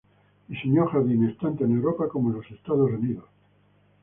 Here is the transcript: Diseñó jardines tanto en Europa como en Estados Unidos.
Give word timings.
Diseñó 0.47 0.87
jardines 0.87 1.37
tanto 1.37 1.63
en 1.63 1.75
Europa 1.75 2.07
como 2.09 2.33
en 2.35 2.41
Estados 2.55 2.89
Unidos. 2.89 3.25